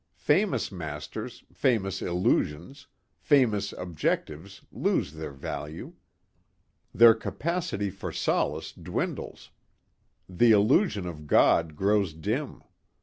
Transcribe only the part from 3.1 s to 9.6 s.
famous objectives lose their value. Their capacity for solace dwindles.